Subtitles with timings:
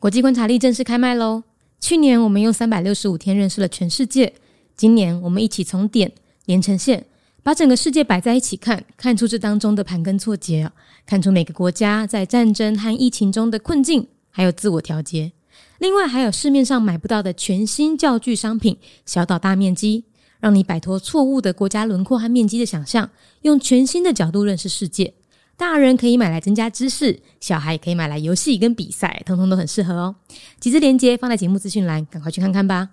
[0.00, 1.42] 国际观察力正式开麦喽！
[1.78, 4.32] 去年我们用三百六十五天认识了全世界，
[4.74, 6.10] 今年我们一起从点
[6.46, 7.04] 连成线，
[7.42, 10.72] 把整个世界摆在一起看，看出这当中的盘根错节，
[11.04, 15.32] 看出每个国家在战争和疫情中的困境，还有自我调节。
[15.78, 20.04] 另外，还有市面上买不到的全新教具商品，小岛大面积，
[20.40, 23.10] 让你摆脱错误的国家轮廓和面积的想象，
[23.42, 25.12] 用全新的角度认识世界。
[25.60, 30.16] 大人可以买来增加知识，小孩也可以买来游戏跟比赛，通通都很适合哦。
[30.58, 32.88] 几支链接放在节目资讯栏，赶快去看看吧。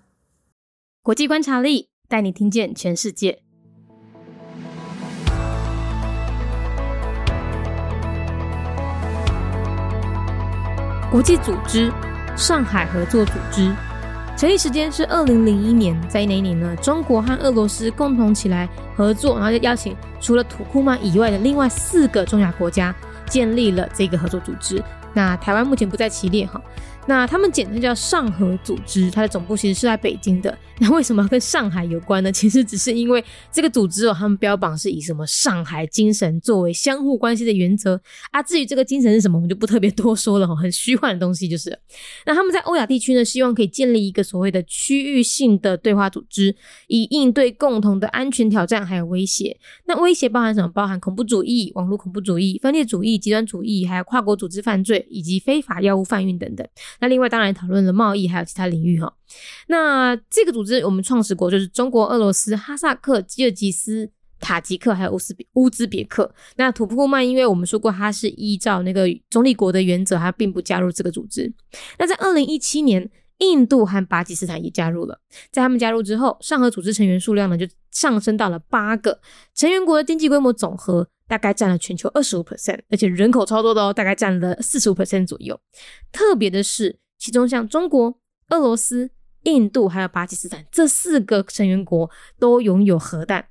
[1.02, 3.39] 国际观察力带你听见全世界。
[11.09, 11.89] 国际组织
[12.36, 13.73] 上海合作组织。
[14.37, 22.95] 成立时间是二零零一年，在那一年呢，中国和俄罗斯共同起来合作，然后就邀请除了土库曼以外的另外四个中亚国家，
[23.30, 24.84] 建立了这个合作组织。
[25.13, 26.62] 那台湾目前不在其列哈。
[27.09, 30.55] 那他们简称叫上合组织，它的总部其实是在北京的。
[30.80, 32.30] 那为什么跟上海有关呢？
[32.30, 38.00] 其实只是因为这个组织哦，他们标榜是以什么上海精神作为相互关系的原则
[38.31, 38.44] 啊。
[38.44, 41.80] 至于这个精神是什么，我们就不特别多说了哈， 很虚幻的东西就是。
[42.25, 46.53] 那他们在欧亚地区呢，希望可以建立一个所谓的区域性的对话组织，
[46.88, 49.58] 以应对共同的安全挑战还有威胁。
[49.86, 50.67] 那威胁包含什么？
[50.67, 56.67] 包含恐怖主义、网络恐怖主义、分裂主义、极端主义，还有跨国组织犯罪以及非法药物贩运等等。
[56.99, 59.13] 那另外当然讨论了贸易还有其他领域哈。
[59.67, 66.33] 那这个组织我们创始国就是中国、俄罗斯、哈萨克、吉尔吉斯、塔吉克还有乌斯乌兹别克。
[66.55, 71.51] 那土库曼因为我们说过它是依照那个中立国的原则，它并不加入这个组织。
[71.97, 75.19] 那在二零一七年，印度和巴基斯坦也加入了。
[75.52, 79.19] 在他们加入之后，上合组织成员数量呢就上升到了八个
[79.53, 85.59] 成员国的经济规模总和大概占了全球二十五 percent，而且人口超多的哦，大概占了四十五 percent 左右。
[86.11, 86.99] 特别的是。
[87.19, 89.09] 其中，像中国、俄罗斯、
[89.41, 92.07] 印度还有巴基斯坦这四个成员国
[92.38, 93.47] 都拥有核弹，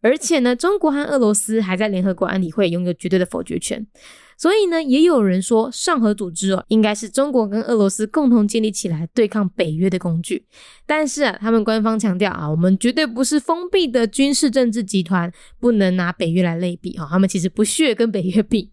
[0.00, 3.86] 而且呢，中国和俄罗斯还在联合国安理会拥有绝对的否决权。
[4.36, 10.46] 所以呢，也有人说，上合组织哦，应该是中国跟俄罗斯共同建立起来对抗北约的工具。
[10.86, 17.06] 但是啊，他们官方强调啊，我们绝对不是封闭的军事政治集团，不能拿北约来类比哈。
[17.10, 18.70] 他们其实不屑跟北约比。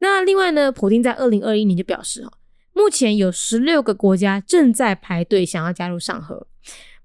[0.00, 2.32] 那另外呢，普京在二零二一年就表示哦。
[2.74, 6.46] 目前有十六个国家正在排队想要加入上合，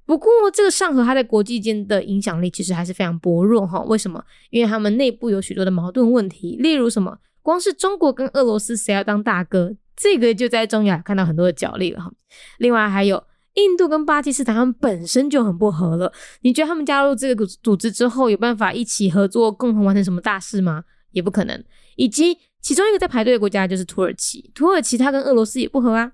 [0.06, 3.82] 不过这个上合它在国际间的影响力其实还是非常薄弱哈。
[3.82, 4.24] 为什么？
[4.50, 7.18] 因为他们内部有许多的矛盾问题，例如什么？
[7.48, 12.12] 光是中国跟俄罗斯谁要当大哥，这个就在中亚看到很多的角力了哈。
[12.58, 16.12] 另外还有印度跟巴基斯坦，他们本身就很不和了。
[16.42, 20.84] 你觉得他们加入这个组织之后，有办法一起合作，共同完成什么大事吗？
[21.12, 21.64] 也不可能。
[21.96, 26.12] 以及其中一个在排队的国家就是土耳其，土耳其它跟俄罗斯也不和啊，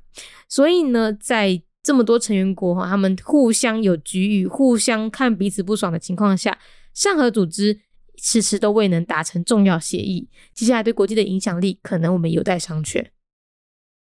[0.48, 6.56] 所以呢，在这么多成员国哈，他们互相有局域、互相看彼此不爽的情况下，
[6.94, 7.80] 上合组织
[8.26, 13.10] 迟迟都未能达成重要协议，接下来对国际的影响力可能我们有待商榷。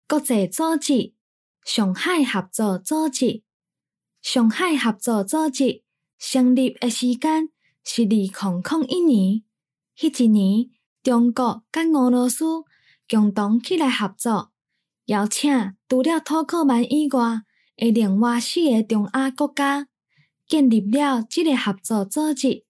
[0.08, 1.14] 国际组织
[1.64, 3.44] 上海合作组织，
[4.24, 5.84] 上海合作组织
[6.18, 7.50] 成立的时间
[7.84, 9.44] 是二零零一年，
[9.96, 10.70] 迄一年。
[11.02, 12.44] 中国甲俄罗斯
[13.08, 14.52] 共同起来合作，
[15.06, 15.50] 邀请
[15.88, 17.44] 除了土库曼以外
[17.78, 19.88] 的另外四个中亚国家，
[20.46, 22.66] 建立了这个合作组织。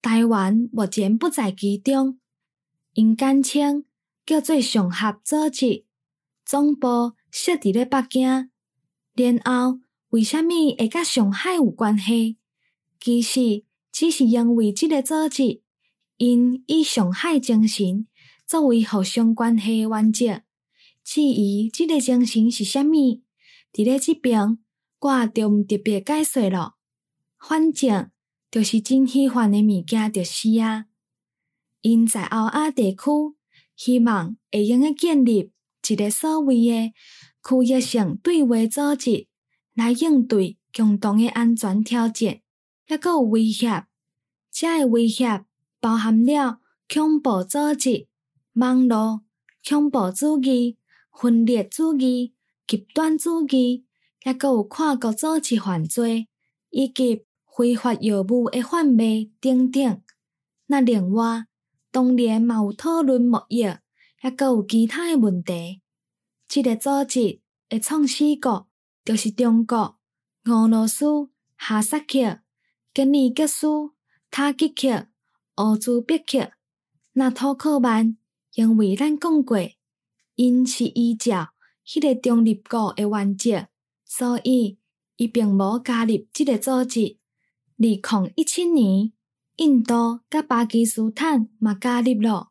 [0.00, 2.18] 台湾目前不在其中，
[2.92, 3.84] 因简称
[4.24, 5.84] 叫做上合组织，
[6.44, 8.50] 总部设伫咧北京。
[9.14, 12.36] 然后为虾米会甲上海有关系？
[13.00, 15.62] 其实只是因为这个组织。
[16.16, 18.08] 因以上海精神
[18.44, 20.42] 作为互相关系原则，
[21.04, 23.22] 至于即个精神是虾米，
[23.72, 24.58] 伫咧即边
[24.98, 26.74] 我就毋特别解释咯。
[27.38, 28.10] 反正
[28.50, 30.86] 就是真喜欢的物件，就是啊。
[31.82, 33.00] 因在欧亚地区，
[33.76, 35.52] 希望会用个建立
[35.88, 36.92] 一个所谓的
[37.42, 39.26] 区域性对话组织，
[39.74, 42.40] 来应对共同的安全挑战，
[42.88, 43.86] 抑个有威胁，
[44.50, 45.44] 这个威胁。
[45.80, 46.58] 包含了
[46.92, 48.08] 恐怖组织、
[48.54, 49.22] 网络
[49.64, 50.76] 恐怖主义、
[51.12, 52.34] 分裂主义、
[52.66, 53.84] 极端主义，
[54.24, 56.26] 也个有跨国组织犯罪
[56.70, 57.24] 以及
[57.58, 60.02] 非法药物的贩卖等等。
[60.66, 61.46] 那另外，
[61.90, 63.62] 当然嘛有讨论贸易，
[64.22, 65.82] 也个有其他的问题。
[66.46, 68.68] 这个组织的创始国
[69.04, 69.98] 就是中国、
[70.44, 72.38] 俄罗斯、哈萨克、
[72.94, 73.66] 吉尔吉斯、
[74.30, 75.08] 塔吉克。
[75.60, 76.52] 乌兹别克，
[77.14, 78.16] 那土库曼，
[78.54, 79.58] 因为咱讲过，
[80.36, 81.48] 因是依照
[81.84, 83.66] 迄个中立国的原则，
[84.04, 84.78] 所以
[85.16, 87.17] 伊并无加入即个组织。
[87.80, 89.12] 二零一七年，
[89.54, 92.48] 印度甲巴基斯坦嘛加入了。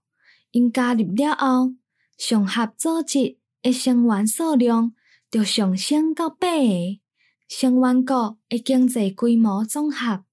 [0.52, 1.74] 因加入了后，
[2.18, 4.94] 上合组织的成员数量
[5.30, 7.00] 就上升到八个。
[7.50, 10.24] 成员国的经济规模总和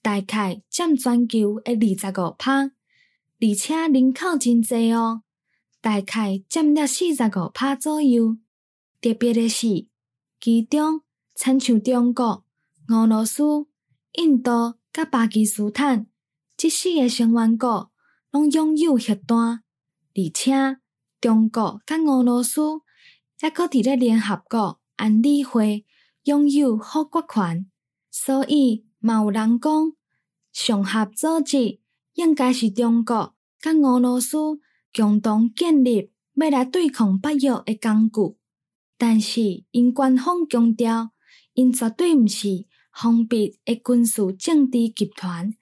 [0.00, 2.62] 大概占全球的二十五趴，
[3.40, 5.24] 而且人口真济哦，
[5.82, 8.38] 大概占了四十五趴左右。
[9.02, 9.86] 特别的是，
[10.40, 11.02] 其中
[11.34, 12.44] 亲像中国、
[12.88, 13.66] 俄罗斯、
[14.12, 16.06] 印度甲巴基斯坦
[16.56, 17.90] 这四个成员国，
[18.30, 19.62] 拢拥有核弹，
[20.14, 20.78] 而且
[21.20, 22.60] 中国甲俄罗斯
[23.40, 25.84] 抑搁伫咧联合国安理会。
[26.24, 27.70] 拥有否决权，
[28.10, 29.92] 所以嘛有人讲，
[30.52, 31.80] 上合组织
[32.12, 34.36] 应该是中国甲俄罗斯
[34.92, 38.36] 共同建立要来对抗北约的工具。
[38.98, 41.12] 但是因官方强调，
[41.54, 42.66] 因绝对毋是
[43.00, 45.54] 封闭的军事政治集团，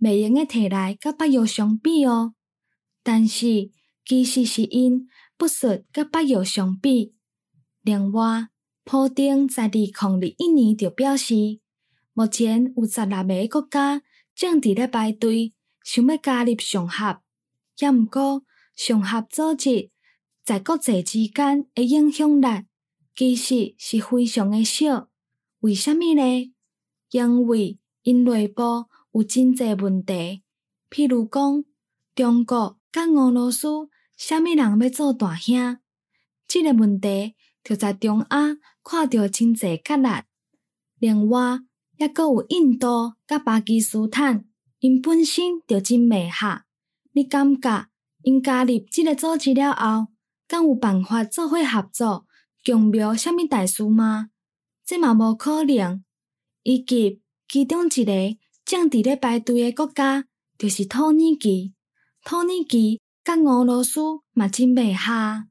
[0.00, 2.34] 未用个摕来甲北约相比哦。
[3.02, 3.70] 但是
[4.04, 5.08] 其实是因
[5.38, 7.14] 不适甲北约相比。
[7.80, 8.48] 另外，
[8.84, 11.60] 普京在二零二一年就表示，
[12.12, 14.02] 目前有十六个国家
[14.34, 17.22] 正伫咧排队，想要加入上合。
[17.78, 18.44] 也毋过，
[18.76, 19.90] 上合组织
[20.44, 22.46] 在国际之间的影响力
[23.16, 25.08] 其实是非常的小。
[25.60, 26.51] 为虾米呢？
[27.12, 30.42] 因为因内部有真济问题，
[30.90, 31.64] 譬如讲，
[32.14, 33.68] 中国甲俄罗斯
[34.16, 35.78] 虾米人要做大兄，
[36.48, 38.56] 即个问题就在中亚。
[38.84, 40.08] 看到真济角力，
[40.98, 41.60] 另外
[41.98, 44.44] 还阁有印度甲巴基斯坦，
[44.80, 46.62] 因本身就真未合。
[47.12, 47.86] 你感觉
[48.22, 50.08] 因加入即个组织了后，
[50.48, 52.26] 敢有办法做伙合作，
[52.64, 54.30] 共谋虾米大事吗？
[54.84, 56.02] 这嘛无可能。
[56.62, 58.12] 以及其中一个
[58.64, 60.24] 正伫咧排队诶国家，
[60.56, 61.74] 就是土耳其。
[62.24, 64.00] 土耳其甲俄罗斯
[64.32, 65.46] 嘛真未合，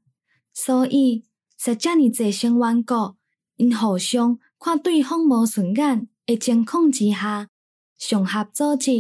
[0.54, 1.26] 所以
[1.58, 3.18] 在遮尔济成员国。
[3.58, 7.48] 因互相看对方无顺眼的情况之下，
[7.96, 8.92] 上合组织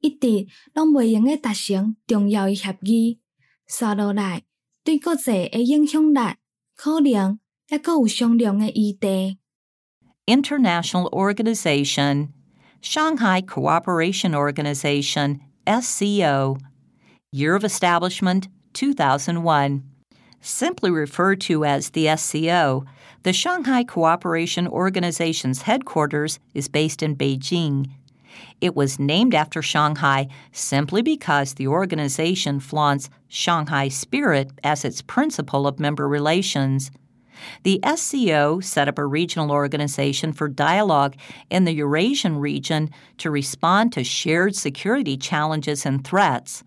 [0.00, 3.18] 一直拢未用诶达成重要诶协议，
[3.66, 4.44] 刷落来
[4.84, 6.18] 对国际诶影响力
[6.76, 9.38] 可能还阁有商量诶余地。
[10.26, 12.32] International Organization
[12.80, 15.38] Shanghai Cooperation Organization
[15.68, 16.56] SCO
[17.30, 19.84] Year of Establishment 2001
[20.40, 22.86] Simply referred to as the SCO
[23.22, 27.90] the Shanghai Cooperation Organization's headquarters is based in Beijing.
[28.62, 35.66] It was named after Shanghai simply because the organization flaunts Shanghai spirit as its principle
[35.66, 36.90] of member relations.
[37.62, 41.16] The SCO set up a regional organization for dialogue
[41.50, 46.64] in the Eurasian region to respond to shared security challenges and threats.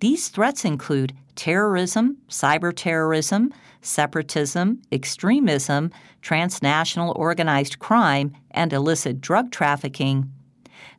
[0.00, 5.90] These threats include terrorism, cyber terrorism, separatism, extremism,
[6.22, 10.30] transnational organized crime, and illicit drug trafficking.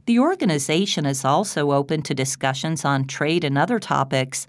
[0.05, 4.47] The organization is also open to discussions on trade and other topics.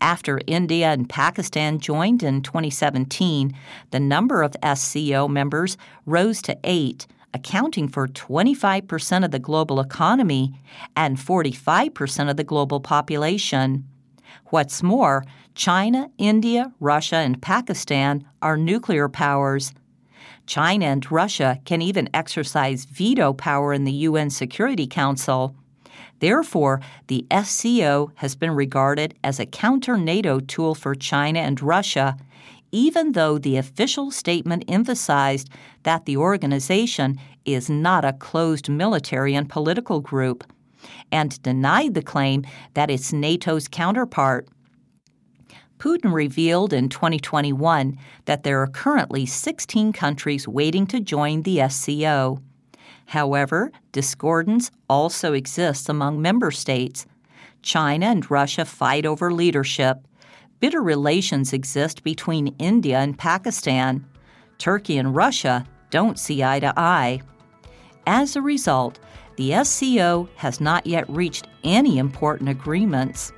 [0.00, 3.54] After India and Pakistan joined in 2017,
[3.90, 10.60] the number of SCO members rose to eight, accounting for 25% of the global economy
[10.96, 13.84] and 45% of the global population.
[14.46, 15.24] What's more,
[15.54, 19.72] China, India, Russia, and Pakistan are nuclear powers.
[20.46, 25.56] China and Russia can even exercise veto power in the UN Security Council.
[26.20, 32.16] Therefore, the SCO has been regarded as a counter NATO tool for China and Russia,
[32.72, 35.48] even though the official statement emphasized
[35.84, 40.44] that the organization is not a closed military and political group,
[41.12, 42.44] and denied the claim
[42.74, 44.48] that it's NATO's counterpart.
[45.78, 52.40] Putin revealed in 2021 that there are currently 16 countries waiting to join the SCO.
[53.06, 57.06] However, discordance also exists among member states.
[57.62, 59.98] China and Russia fight over leadership.
[60.60, 64.04] Bitter relations exist between India and Pakistan.
[64.58, 67.20] Turkey and Russia don't see eye to eye.
[68.06, 68.98] As a result,
[69.36, 73.32] the SCO has not yet reached any important agreements.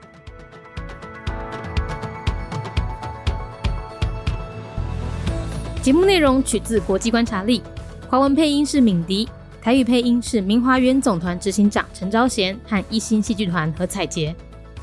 [9.66, 14.32] 台语配音是明华园总团执行长陈昭贤和一星戏剧团何彩杰，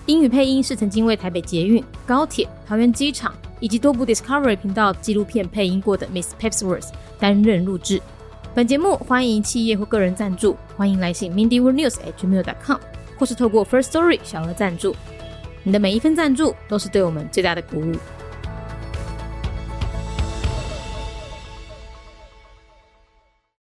[0.07, 3.33] 英语配音是曾经为台北捷运、高铁、桃园机场。
[3.61, 8.01] 以及多部 Discovery 频道纪录片配音过的 Miss Pepsworth 担任录制。
[8.53, 12.77] 本节目欢迎企业或个人赞助，欢迎来信 mindyworldnews@gmail.com，
[13.17, 14.93] 或是透过 First Story 小额赞助。
[15.63, 17.93] 你的每一份赞助都是对我们最大的鼓舞。